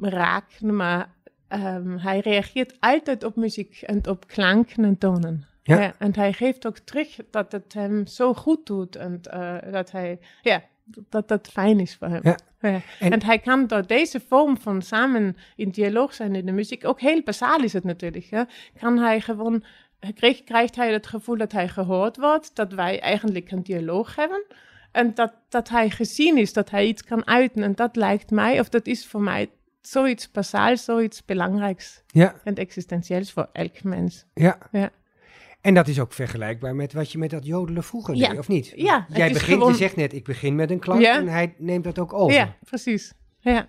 raken, 0.00 0.76
maar 0.76 1.10
um, 1.48 1.98
hij 1.98 2.20
reageert 2.20 2.76
altijd 2.80 3.24
op 3.24 3.36
muziek 3.36 3.82
en 3.82 4.08
op 4.08 4.26
klanken 4.26 4.84
en 4.84 4.98
tonen. 4.98 5.46
Ja. 5.68 5.80
Ja, 5.80 5.94
en 5.98 6.14
hij 6.14 6.32
geeft 6.32 6.66
ook 6.66 6.78
terug 6.78 7.16
dat 7.30 7.52
het 7.52 7.72
hem 7.72 8.06
zo 8.06 8.34
goed 8.34 8.66
doet 8.66 8.96
en 8.96 9.20
uh, 9.34 9.56
dat 9.72 9.90
hij, 9.90 10.18
ja, 10.42 10.62
dat 11.08 11.28
dat 11.28 11.48
fijn 11.52 11.80
is 11.80 11.96
voor 11.96 12.08
hem. 12.08 12.20
Ja. 12.22 12.38
Ja. 12.60 12.80
En- 12.98 13.12
En, 13.12 13.24
hij 13.24 13.38
kan 13.38 13.66
door 13.66 13.86
deze 13.86 14.20
vorm 14.28 14.58
van 14.58 14.82
samen 14.82 15.36
in 15.56 15.68
dialoog 15.70 16.14
zijn 16.14 16.34
in 16.34 16.46
de 16.46 16.52
muziek, 16.52 16.86
ook 16.86 17.00
heel 17.00 17.22
basaal 17.22 17.60
is 17.62 17.72
het 17.72 17.84
natuurlijk, 17.84 18.46
kan 18.80 18.98
hij 18.98 19.20
gewoon, 19.20 19.64
krijgt, 20.14 20.44
krijgt 20.44 20.76
hij 20.76 20.92
het 20.92 21.06
gevoel 21.06 21.36
dat 21.36 21.52
hij 21.52 21.68
gehoord 21.68 22.16
wordt, 22.16 22.54
dat 22.56 22.72
wij 22.72 23.00
eigenlijk 23.00 23.50
een 23.50 23.62
dialoog 23.62 24.14
hebben. 24.16 24.44
En 24.92 25.14
dat, 25.14 25.32
dat 25.48 25.68
hij 25.68 25.90
gezien 25.90 26.36
is, 26.38 26.52
dat 26.52 26.70
hij 26.70 26.86
iets 26.86 27.02
kan 27.02 27.26
uiten. 27.26 27.62
En 27.62 27.74
dat 27.74 27.96
lijkt 27.96 28.30
mij, 28.30 28.60
of 28.60 28.68
dat 28.68 28.86
is 28.86 29.06
voor 29.06 29.20
mij 29.22 29.50
zoiets 29.80 30.30
basaals, 30.30 30.84
zoiets 30.84 31.24
belangrijks 31.24 32.02
Ja, 32.06 32.34
en 32.44 32.54
existentieels 32.54 33.32
voor 33.32 33.48
elk 33.52 33.82
mens. 33.82 34.24
ja. 34.34 34.58
Ja. 34.72 34.90
En 35.60 35.74
dat 35.74 35.88
is 35.88 36.00
ook 36.00 36.12
vergelijkbaar 36.12 36.74
met 36.74 36.92
wat 36.92 37.12
je 37.12 37.18
met 37.18 37.30
dat 37.30 37.46
jodelen 37.46 37.82
vroeger 37.84 38.14
Ja. 38.14 38.28
deed, 38.28 38.38
of 38.38 38.48
niet? 38.48 38.72
Ja, 38.76 39.06
Jij 39.08 39.32
begint, 39.32 39.52
gewoon- 39.54 39.70
je 39.72 39.76
zegt 39.78 39.96
net, 39.96 40.12
ik 40.12 40.24
begin 40.24 40.54
met 40.54 40.70
een 40.70 40.78
klank 40.78 41.00
Ja. 41.00 41.16
en 41.16 41.28
hij 41.28 41.54
neemt 41.58 41.84
dat 41.84 41.98
ook 41.98 42.12
over. 42.12 42.34
Ja, 42.36 42.56
precies. 42.64 43.12
Ja. 43.40 43.66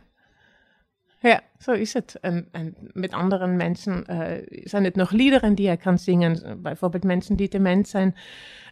Ja, 1.21 1.41
zo 1.59 1.71
is 1.71 1.93
het. 1.93 2.17
En, 2.21 2.47
en 2.51 2.75
met 2.93 3.11
andere 3.11 3.47
mensen 3.47 4.03
uh, 4.09 4.31
zijn 4.63 4.83
het 4.83 4.95
nog 4.95 5.11
liederen 5.11 5.55
die 5.55 5.67
hij 5.67 5.77
kan 5.77 5.97
zingen. 5.99 6.61
Bijvoorbeeld 6.61 7.03
mensen 7.03 7.35
die 7.35 7.49
dement 7.49 7.87
zijn. 7.87 8.15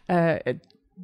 Uh, 0.06 0.34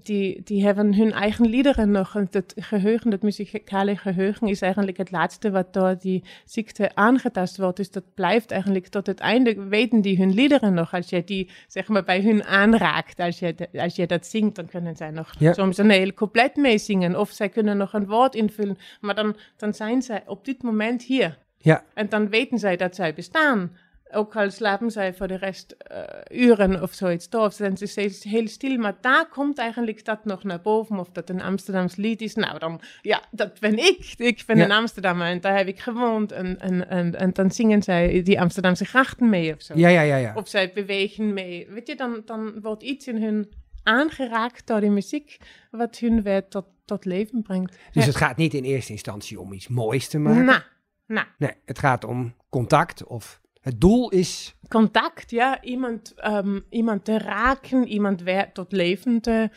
die, 0.03 0.41
die 0.45 0.65
hebben 0.65 0.95
hun 0.95 1.13
eigen 1.13 1.47
liederen 1.47 1.91
nog. 1.91 2.17
En 2.17 2.29
het 2.31 2.53
geheugen, 2.57 3.11
dat 3.11 3.23
muzikale 3.23 3.97
geheugen, 3.97 4.49
is 4.49 4.61
eigenlijk 4.61 4.97
het 4.97 5.11
laatste 5.11 5.51
wat 5.51 5.73
door 5.73 5.97
die 5.99 6.25
ziekte 6.45 6.95
aangetast 6.95 7.57
wordt. 7.57 7.77
Dus 7.77 7.91
dat 7.91 8.05
blijft 8.15 8.51
eigenlijk 8.51 8.87
tot 8.87 9.07
het 9.07 9.21
einde, 9.21 9.65
weten 9.65 10.01
die 10.01 10.17
hun 10.17 10.35
liederen 10.35 10.75
nog. 10.75 10.95
Als 10.95 11.11
je 11.11 11.25
die, 11.25 11.51
zeg 11.69 11.89
maar, 11.89 12.05
bij 12.05 12.21
hun 12.21 12.45
aanraakt, 12.45 13.21
als 13.21 13.39
je, 13.39 13.55
als 13.73 13.97
je 13.97 14.07
dat 14.07 14.27
zingt, 14.27 14.57
dan 14.57 14.67
kunnen 14.67 14.97
zij 14.97 15.11
nog 15.11 15.35
soms 15.39 15.79
een 15.79 15.91
heel 15.91 16.15
couplet 16.15 16.57
meezingen. 16.57 17.21
Of 17.21 17.31
zij 17.31 17.49
kunnen 17.49 17.77
nog 17.77 17.93
een 17.93 18.07
woord 18.07 18.35
invullen. 18.35 18.79
Maar 19.01 19.15
dan, 19.15 19.37
dan 19.57 19.75
zijn 19.75 20.03
zij 20.03 20.23
op 20.27 20.45
dit 20.45 20.63
moment 20.63 21.03
hier. 21.03 21.39
Ja. 21.59 21.85
En 21.95 22.09
dan 22.09 22.29
weten 22.29 22.59
zij 22.59 22.77
dat 22.77 22.95
zij 22.95 23.15
bestaan 23.15 23.77
ook 24.15 24.37
al 24.37 24.51
slapen 24.51 24.91
zij 24.91 25.15
voor 25.15 25.27
de 25.27 25.37
rest 25.37 25.77
uh, 25.93 26.41
uren 26.41 26.83
of 26.83 26.93
zoiets 26.93 27.29
door, 27.29 27.53
zijn 27.53 27.77
ze 27.77 27.87
steeds 27.87 28.25
heel 28.25 28.49
stil. 28.49 28.77
Maar 28.77 28.97
daar 29.01 29.29
komt 29.29 29.59
eigenlijk 29.59 30.05
dat 30.05 30.25
nog 30.25 30.45
naar 30.45 30.61
boven, 30.61 30.99
of 30.99 31.09
dat 31.09 31.31
een 31.31 31.43
Amsterdams 31.43 31.97
lied 31.97 32.21
is. 32.21 32.35
Nou, 32.35 32.59
dan, 32.59 32.81
ja, 33.03 33.23
dat 33.31 33.61
ben 33.61 33.79
ik. 33.79 34.15
Ik 34.17 34.43
ben 34.47 34.57
ja. 34.57 34.65
een 34.65 34.73
Amsterdammer 34.73 35.27
en 35.27 35.41
daar 35.41 35.57
heb 35.57 35.67
ik 35.67 35.81
gewoond. 35.81 36.33
En, 36.33 36.61
en, 36.61 36.89
en, 36.89 37.19
en 37.19 37.31
dan 37.33 37.51
zingen 37.51 37.83
zij 37.83 38.23
die 38.23 38.41
Amsterdamse 38.41 38.85
grachten 38.85 39.29
mee 39.29 39.55
of 39.55 39.63
zo. 39.63 39.75
Ja, 39.77 39.89
ja, 39.89 40.01
ja. 40.01 40.17
ja. 40.17 40.33
Of 40.35 40.49
zij 40.49 40.73
bewegen 40.73 41.33
mee. 41.33 41.67
Weet 41.71 41.87
je, 41.87 41.97
dan, 41.97 42.23
dan 42.25 42.61
wordt 42.61 42.83
iets 42.83 43.07
in 43.07 43.23
hun 43.23 43.53
aangeraakt 43.83 44.67
door 44.67 44.81
die 44.81 44.91
muziek, 44.91 45.37
wat 45.71 45.99
hun 45.99 46.23
weer 46.23 46.49
tot, 46.49 46.67
tot 46.85 47.05
leven 47.05 47.43
brengt. 47.43 47.73
Dus 47.93 48.05
ja. 48.05 48.11
het 48.11 48.17
gaat 48.17 48.37
niet 48.37 48.55
in 48.55 48.65
eerste 48.65 48.93
instantie 48.93 49.41
om 49.41 49.53
iets 49.53 49.69
moois 49.69 50.09
te 50.09 50.19
maken? 50.19 50.45
Nou, 50.45 50.61
nou. 51.07 51.27
Nee, 51.39 51.53
het 51.65 51.79
gaat 51.79 52.05
om 52.05 52.35
contact 52.49 53.05
of 53.05 53.41
het 53.65 53.81
doel 53.81 54.11
is. 54.11 54.55
Contact, 54.69 55.31
ja. 55.31 55.63
Iemand, 55.63 56.15
um, 56.25 56.65
iemand 56.71 57.05
te 57.05 57.19
raken, 57.19 57.89
iemand 57.89 58.23
weer 58.23 58.53
tot 58.53 58.73
leven 58.73 59.21
te, 59.21 59.51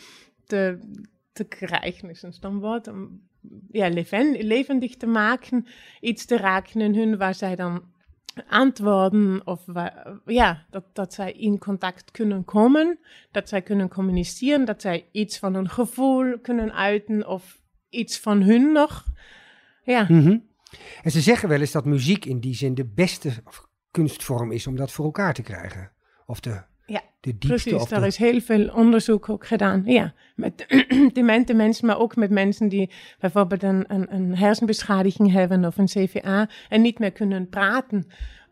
te, 0.46 0.80
te 1.34 1.44
krijgen, 1.44 2.10
is 2.10 2.22
een 2.22 2.34
stamwoord. 2.34 2.88
Om 2.88 3.22
ja, 3.72 3.90
leven, 3.90 4.46
levendig 4.46 4.96
te 4.96 5.06
maken, 5.06 5.68
iets 6.00 6.26
te 6.26 6.38
raken 6.38 6.82
in 6.82 6.96
hun 6.96 7.18
waar 7.18 7.36
zij 7.36 7.56
dan 7.56 7.84
antwoorden 8.48 9.42
of 9.46 9.66
waar, 9.66 10.20
ja, 10.26 10.66
dat, 10.70 10.84
dat 10.94 11.14
zij 11.14 11.32
in 11.32 11.58
contact 11.58 12.12
kunnen 12.12 12.46
komen, 12.46 13.00
dat 13.32 13.50
zij 13.50 13.62
kunnen 13.62 13.90
communiceren, 13.90 14.66
dat 14.66 14.82
zij 14.82 15.10
iets 15.12 15.40
van 15.40 15.54
hun 15.54 15.70
gevoel 15.70 16.40
kunnen 16.40 16.74
uiten 16.74 17.28
of 17.28 17.62
iets 17.90 18.20
van 18.20 18.42
hun 18.42 18.72
nog. 18.72 19.06
Ja. 19.84 20.06
Mm 20.10 20.24
-hmm. 20.24 20.46
En 21.04 21.12
ze 21.12 21.22
zeggen 21.22 21.50
wel 21.50 21.60
eens 21.60 21.72
dat 21.72 21.86
muziek 21.86 22.26
in 22.26 22.40
die 22.40 22.56
zin 22.56 22.74
de 22.74 22.86
beste 22.86 23.32
kunstvorm 23.98 24.52
is 24.52 24.68
om 24.68 24.76
dat 24.76 24.92
voor 24.92 25.06
elkaar 25.06 25.34
te 25.34 25.42
krijgen. 25.42 25.92
Of 26.26 26.40
de, 26.40 26.62
ja, 26.86 27.02
de 27.20 27.38
diepste. 27.38 27.48
Precies, 27.48 27.74
of 27.74 27.90
daar 27.90 28.02
de... 28.02 28.08
is 28.08 28.18
heel 28.18 28.42
veel 28.42 28.70
onderzoek 28.70 29.30
ook 29.30 29.48
gedaan. 29.48 29.82
Ja, 29.86 30.14
met 30.36 30.66
demente 31.14 31.54
mensen, 31.54 31.88
maar 31.88 32.00
ook 32.00 32.16
met 32.16 32.30
mensen 32.30 32.70
die 32.70 32.92
bijvoorbeeld 33.20 33.64
een, 33.64 33.84
een, 33.88 34.14
een 34.14 34.38
hersenbeschadiging 34.38 35.32
hebben 35.32 35.66
of 35.66 35.78
een 35.78 35.86
CVA 35.86 36.50
en 36.70 36.82
niet 36.82 37.00
meer 37.00 37.12
kunnen 37.12 37.50
praten. 37.50 38.08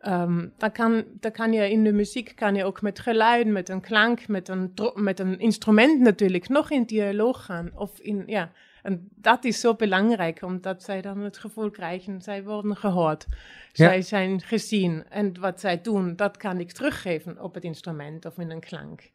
Um, 0.07 0.53
dan, 0.57 0.71
kan, 0.71 1.03
dan 1.19 1.31
kan 1.31 1.53
je 1.53 1.71
in 1.71 1.83
de 1.83 1.91
muziek 1.91 2.31
kan 2.35 2.55
je 2.55 2.63
ook 2.63 2.81
met 2.81 2.99
geluiden, 2.99 3.53
met 3.53 3.69
een 3.69 3.81
klank, 3.81 4.27
met 4.27 4.47
een, 4.47 4.73
met 4.93 5.19
een 5.19 5.39
instrument 5.39 5.99
natuurlijk 5.99 6.49
nog 6.49 6.71
in 6.71 6.83
dialoog 6.83 7.45
gaan. 7.45 7.71
Of 7.75 7.99
in, 7.99 8.23
ja, 8.25 8.51
en 8.85 9.09
dat 9.15 9.43
is 9.45 9.59
zo 9.59 9.75
belangrijk, 9.75 10.41
omdat 10.41 10.83
zij 10.83 11.01
dan 11.01 11.19
het 11.19 11.37
gevoel 11.37 11.69
krijgen, 11.69 12.21
zij 12.21 12.43
worden 12.43 12.75
gehoord. 12.75 13.25
Ja. 13.71 13.87
Zij 13.87 14.01
zijn 14.01 14.41
gezien. 14.41 15.03
En 15.09 15.39
wat 15.39 15.59
zij 15.59 15.81
doen, 15.81 16.15
dat 16.15 16.37
kan 16.37 16.59
ik 16.59 16.71
teruggeven 16.71 17.41
op 17.41 17.53
het 17.53 17.63
instrument 17.63 18.25
of 18.25 18.37
in 18.37 18.51
een 18.51 18.59
klank. 18.59 19.11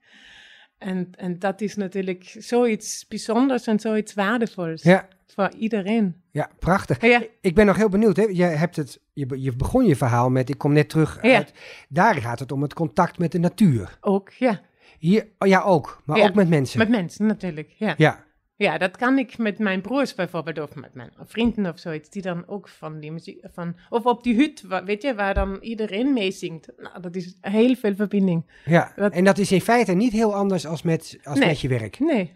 En, 0.78 1.08
en 1.16 1.38
dat 1.38 1.60
is 1.60 1.76
natuurlijk 1.76 2.34
zoiets 2.38 3.06
bijzonders 3.08 3.66
en 3.66 3.80
zoiets 3.80 4.14
waardevols 4.14 4.82
ja. 4.82 5.08
voor 5.26 5.50
iedereen. 5.58 6.22
Ja, 6.30 6.50
prachtig. 6.58 7.00
Ja. 7.00 7.22
Ik 7.40 7.54
ben 7.54 7.66
nog 7.66 7.76
heel 7.76 7.88
benieuwd. 7.88 8.16
Hè? 8.16 8.24
Je, 8.24 8.42
hebt 8.42 8.76
het, 8.76 9.00
je, 9.12 9.40
je 9.40 9.56
begon 9.56 9.86
je 9.86 9.96
verhaal 9.96 10.30
met, 10.30 10.48
ik 10.48 10.58
kom 10.58 10.72
net 10.72 10.88
terug 10.88 11.18
Ja. 11.22 11.36
uit. 11.36 11.52
Daar 11.88 12.14
gaat 12.14 12.38
het 12.38 12.52
om 12.52 12.62
het 12.62 12.74
contact 12.74 13.18
met 13.18 13.32
de 13.32 13.38
natuur. 13.38 13.98
Ook, 14.00 14.30
ja. 14.30 14.60
Hier, 14.98 15.28
oh 15.38 15.48
ja, 15.48 15.62
ook. 15.62 16.02
Maar 16.04 16.20
ook 16.20 16.34
met 16.34 16.48
mensen. 16.48 16.78
Met 16.78 16.88
mensen 16.88 17.26
natuurlijk, 17.26 17.70
ja. 17.76 17.94
Ja, 17.96 18.24
Ja, 18.60 18.78
dat 18.78 18.96
kan 18.96 19.18
ik 19.18 19.38
met 19.38 19.58
mijn 19.58 19.80
broers 19.80 20.14
bijvoorbeeld, 20.14 20.58
of 20.58 20.74
met 20.74 20.94
mijn 20.94 21.10
vrienden 21.26 21.72
of 21.72 21.78
zoiets, 21.78 22.10
die 22.10 22.22
dan 22.22 22.46
ook 22.48 22.68
van 22.68 23.00
die 23.00 23.12
muziek, 23.12 23.44
van, 23.52 23.76
of 23.90 24.04
op 24.04 24.22
die 24.22 24.34
hut, 24.36 24.64
weet 24.84 25.02
je, 25.02 25.14
waar 25.14 25.34
dan 25.34 25.58
iedereen 25.60 26.12
meezingt. 26.12 26.68
Nou, 26.78 27.00
dat 27.00 27.16
is 27.16 27.36
heel 27.40 27.74
veel 27.74 27.94
verbinding. 27.94 28.44
ja. 28.64 28.92
Dat- 28.96 29.12
En 29.12 29.24
dat 29.24 29.38
is 29.38 29.52
in 29.52 29.60
feite 29.60 29.92
niet 29.92 30.12
heel 30.12 30.34
anders 30.34 30.66
als 30.66 30.82
met, 30.82 31.18
als 31.22 31.38
Nee. 31.38 31.48
met 31.48 31.60
je 31.60 31.68
werk. 31.68 31.98
Nee, 31.98 32.32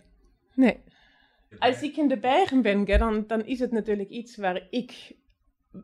nee. 0.55 0.77
Als 1.59 1.83
ik 1.83 1.97
in 1.97 2.09
de 2.09 2.19
bergen 2.19 2.63
ben, 2.63 2.85
dan, 2.85 3.25
dan 3.27 3.45
is 3.47 3.59
het 3.59 3.71
natuurlijk 3.73 4.09
iets 4.09 4.37
waar 4.37 4.67
ik 4.71 5.13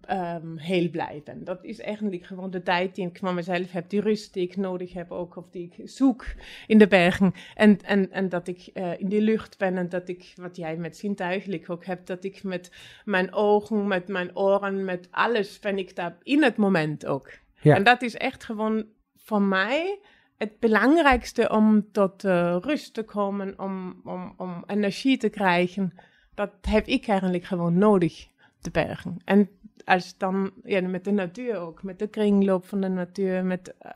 ehm, 0.01 0.57
heel 0.57 0.91
blij 0.91 1.23
ben. 1.25 1.45
Dat 1.45 1.65
is 1.65 1.81
eigenlijk 1.81 2.25
gewoon 2.25 2.51
de 2.51 2.63
tijd 2.63 2.95
die 2.95 3.07
ik 3.07 3.19
van 3.19 3.35
mezelf 3.35 3.73
heb, 3.73 3.91
die 3.91 4.01
rust 4.01 4.33
die 4.33 4.43
ik 4.43 4.57
nodig 4.57 4.93
heb 4.93 5.11
ook, 5.11 5.37
of 5.37 5.51
die 5.51 5.71
ik 5.73 5.89
zoek 5.89 6.25
in 6.67 6.79
de 6.79 6.87
bergen. 6.87 7.33
En, 7.55 7.79
en, 7.81 8.11
en 8.13 8.29
dat 8.29 8.49
ik 8.49 8.71
eh, 8.75 9.01
in 9.01 9.09
die 9.09 9.21
lucht 9.21 9.59
ben 9.59 9.77
en 9.77 9.89
dat 9.89 10.09
ik, 10.09 10.33
wat 10.37 10.57
jij 10.57 10.77
met 10.77 10.97
zintuigelijk 10.97 11.71
ook 11.71 11.85
hebt, 11.85 12.07
dat 12.07 12.25
ik 12.25 12.43
met 12.43 12.73
mijn 13.05 13.35
ogen, 13.35 13.87
met 13.87 14.09
mijn 14.09 14.37
oren, 14.37 14.85
met 14.85 15.09
alles 15.11 15.59
ben 15.59 15.79
ik 15.79 15.97
daar 15.97 16.17
in 16.23 16.43
het 16.43 16.57
moment 16.57 17.07
ook. 17.07 17.31
Ja. 17.61 17.75
En 17.77 17.85
dat 17.85 18.03
is 18.03 18.17
echt 18.17 18.45
gewoon 18.45 18.85
voor 19.17 19.43
mij 19.43 19.99
het 20.41 20.59
belangrijkste 20.59 21.49
om 21.51 21.93
tot 21.93 22.25
eh, 22.25 22.57
rust 22.61 22.95
te 22.95 23.03
komen, 23.03 23.59
om, 23.59 24.01
om, 24.05 24.35
om 24.37 24.65
energie 24.67 25.17
te 25.17 25.29
krijgen. 25.29 25.93
Dat 26.35 26.51
heb 26.61 26.87
ik 26.87 27.09
eigenlijk 27.09 27.45
gewoon 27.45 27.79
nodig, 27.79 28.29
de 28.61 28.71
bergen. 28.71 29.17
En 29.25 29.49
als 29.85 30.15
dan, 30.19 30.51
ja, 30.65 30.81
met 30.89 31.05
de 31.05 31.11
natuur 31.11 31.57
ook, 31.59 31.83
met 31.83 31.99
de 31.99 32.07
kringloop 32.07 32.67
van 32.67 32.81
de 32.81 32.89
natuur, 32.89 33.45
met 33.45 33.75
eh, 33.79 33.91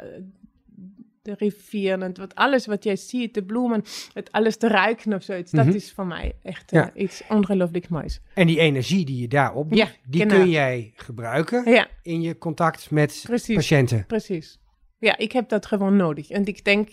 de 1.23 1.35
rivieren, 1.39 2.03
en 2.03 2.15
wat, 2.19 2.35
alles 2.35 2.67
wat 2.67 2.85
jij 2.85 2.97
ziet, 2.97 3.35
de 3.35 3.45
bloemen, 3.45 3.83
het 4.13 4.33
alles 4.33 4.57
te 4.57 4.69
ruiken 4.69 5.13
of 5.15 5.23
zoiets, 5.23 5.53
Mhm. 5.53 5.65
dat 5.67 5.75
is 5.75 5.93
voor 5.93 6.07
mij 6.07 6.33
echt 6.43 6.73
eh, 6.73 6.81
Ja. 6.81 6.95
iets 6.95 7.23
ongelooflijk 7.29 7.89
moois. 7.89 8.21
En 8.35 8.47
die 8.47 8.59
energie 8.59 9.05
die 9.05 9.21
je 9.21 9.29
daar 9.29 9.55
opdoet, 9.55 9.79
Ja, 9.79 9.89
die 10.07 10.21
genau. 10.21 10.37
kun 10.41 10.51
jij 10.51 10.93
gebruiken 10.95 11.71
Ja, 11.73 11.89
in 12.03 12.21
je 12.23 12.39
contact 12.39 12.91
met 12.91 13.21
Precies. 13.27 13.55
patiënten. 13.57 14.07
precies. 14.07 14.59
Ja, 14.99 15.17
ik 15.17 15.33
heb 15.33 15.49
dat 15.49 15.67
gewoon 15.67 15.97
nodig. 15.97 16.31
En 16.31 16.45
ik 16.45 16.65
denk, 16.65 16.91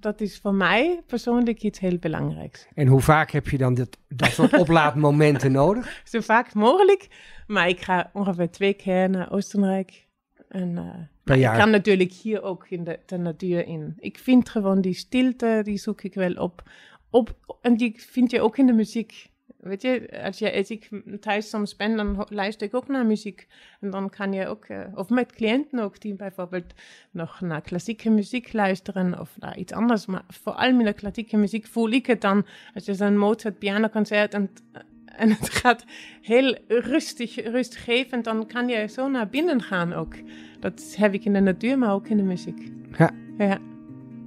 dat 0.00 0.20
is 0.20 0.38
voor 0.38 0.54
mij 0.54 1.02
persoonlijk 1.06 1.62
iets 1.62 1.78
heel 1.78 1.98
belangrijks. 1.98 2.66
En 2.74 2.86
hoe 2.86 3.00
vaak 3.00 3.30
heb 3.30 3.48
je 3.48 3.58
dan 3.58 3.74
dat, 3.74 3.98
dat 4.08 4.30
soort 4.30 4.58
oplaadmomenten 4.58 5.52
nodig? 5.52 6.00
zo 6.10 6.20
vaak 6.20 6.54
mogelijk. 6.54 7.08
Maar 7.46 7.68
ik 7.68 7.80
ga 7.80 8.10
ongeveer 8.12 8.50
twee 8.50 8.74
keer 8.74 9.10
naar 9.10 9.32
Oostenrijk. 9.32 10.06
En 10.48 10.78
eh, 10.78 10.84
maar 11.24 11.38
jaar. 11.38 11.54
ik 11.54 11.60
kan 11.60 11.70
natuurlijk 11.70 12.12
hier 12.12 12.42
ook 12.42 12.66
in 12.68 12.84
de, 12.84 12.98
de 13.06 13.16
natuur 13.16 13.66
in. 13.66 13.94
Ik 13.98 14.18
vind 14.18 14.48
gewoon 14.48 14.80
die 14.80 14.94
stilte, 14.94 15.60
die 15.62 15.78
zoek 15.78 16.02
ik 16.02 16.14
wel 16.14 16.34
op. 16.34 16.62
op. 17.10 17.58
En 17.60 17.76
die 17.76 17.94
vind 17.96 18.30
je 18.30 18.40
ook 18.40 18.58
in 18.58 18.66
de 18.66 18.72
muziek. 18.72 19.30
Weet 19.60 19.82
je, 19.82 20.22
als, 20.24 20.38
je, 20.38 20.52
als 20.52 20.70
ik 20.70 20.88
thuis 21.20 21.48
soms 21.48 21.76
ben, 21.76 21.96
dan 21.96 22.26
luister 22.28 22.66
ik 22.66 22.74
ook 22.74 22.88
naar 22.88 23.06
muziek. 23.06 23.46
En 23.80 23.90
dan 23.90 24.10
kan 24.10 24.32
je 24.32 24.46
ook, 24.46 24.64
eh, 24.64 24.78
of 24.94 25.08
met 25.08 25.32
cliënten 25.32 25.78
ook, 25.78 26.00
die 26.00 26.14
bijvoorbeeld 26.14 26.74
nog 27.10 27.40
naar 27.40 27.60
klassieke 27.60 28.10
muziek 28.10 28.52
luisteren 28.52 29.20
of 29.20 29.36
naar 29.38 29.56
iets 29.56 29.72
anders. 29.72 30.06
Maar 30.06 30.22
vooral 30.28 30.68
in 30.68 30.78
de 30.78 30.92
klassieke 30.92 31.36
muziek 31.36 31.66
voel 31.66 31.90
ik 31.90 32.06
het 32.06 32.20
dan, 32.20 32.46
als 32.74 32.84
je 32.84 32.94
zo'n 32.94 33.18
Mozart 33.18 33.58
pianoconcert 33.58 34.34
en, 34.34 34.50
en 35.22 35.30
het 35.30 35.50
gaat 35.50 35.84
heel 36.22 36.58
rustig, 36.68 37.34
rustgevend, 37.34 38.24
dan 38.24 38.46
kan 38.46 38.68
je 38.68 38.86
zo 38.88 39.08
naar 39.08 39.28
binnen 39.28 39.62
gaan 39.62 39.92
ook. 39.92 40.14
Dat 40.60 40.94
heb 40.96 41.14
ik 41.14 41.24
in 41.24 41.32
de 41.32 41.40
natuur, 41.40 41.78
maar 41.78 41.92
ook 41.92 42.08
in 42.08 42.16
de 42.16 42.22
muziek. 42.22 42.72
Ja. 42.98 43.10
Ja, 43.38 43.58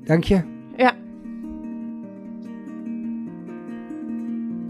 Dank 0.03 0.23
je. 0.23 0.41
ja. 0.77 1.02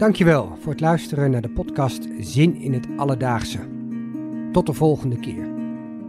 Dankjewel 0.04 0.56
voor 0.60 0.72
het 0.72 0.80
luisteren 0.80 1.30
naar 1.30 1.40
de 1.40 1.50
podcast 1.50 2.08
Zin 2.18 2.56
in 2.56 2.72
het 2.72 2.86
Alledaagse. 2.96 3.58
Tot 4.52 4.66
de 4.66 4.72
volgende 4.72 5.20
keer. 5.20 5.48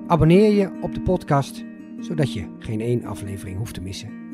Abonneer 0.07 0.51
je 0.51 0.71
op 0.81 0.93
de 0.93 1.01
podcast, 1.01 1.63
zodat 1.99 2.33
je 2.33 2.47
geen 2.59 2.81
één 2.81 3.05
aflevering 3.05 3.57
hoeft 3.57 3.73
te 3.73 3.81
missen. 3.81 4.24